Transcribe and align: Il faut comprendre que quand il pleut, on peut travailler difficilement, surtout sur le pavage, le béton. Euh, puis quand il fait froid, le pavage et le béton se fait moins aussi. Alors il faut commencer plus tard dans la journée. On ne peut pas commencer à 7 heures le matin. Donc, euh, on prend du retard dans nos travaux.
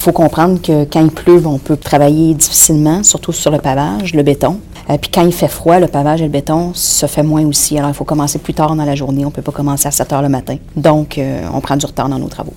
Il 0.00 0.04
faut 0.04 0.12
comprendre 0.12 0.62
que 0.62 0.84
quand 0.84 1.04
il 1.04 1.10
pleut, 1.10 1.42
on 1.44 1.58
peut 1.58 1.76
travailler 1.76 2.32
difficilement, 2.32 3.02
surtout 3.02 3.32
sur 3.32 3.50
le 3.50 3.58
pavage, 3.58 4.14
le 4.14 4.22
béton. 4.22 4.58
Euh, 4.88 4.96
puis 4.96 5.10
quand 5.12 5.26
il 5.26 5.32
fait 5.32 5.46
froid, 5.46 5.78
le 5.78 5.88
pavage 5.88 6.22
et 6.22 6.24
le 6.24 6.30
béton 6.30 6.72
se 6.72 7.04
fait 7.04 7.22
moins 7.22 7.44
aussi. 7.44 7.76
Alors 7.76 7.90
il 7.90 7.94
faut 7.94 8.06
commencer 8.06 8.38
plus 8.38 8.54
tard 8.54 8.74
dans 8.74 8.84
la 8.86 8.94
journée. 8.94 9.26
On 9.26 9.28
ne 9.28 9.34
peut 9.34 9.42
pas 9.42 9.52
commencer 9.52 9.88
à 9.88 9.90
7 9.90 10.10
heures 10.14 10.22
le 10.22 10.30
matin. 10.30 10.56
Donc, 10.74 11.18
euh, 11.18 11.42
on 11.52 11.60
prend 11.60 11.76
du 11.76 11.84
retard 11.84 12.08
dans 12.08 12.18
nos 12.18 12.28
travaux. 12.28 12.48